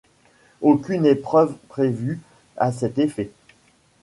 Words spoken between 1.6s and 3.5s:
prévue à cet effet.